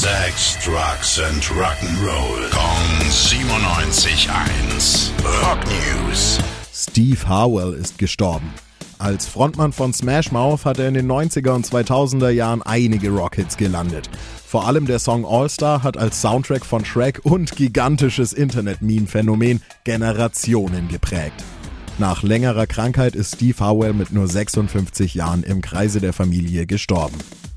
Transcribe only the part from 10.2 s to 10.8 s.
Mouth hat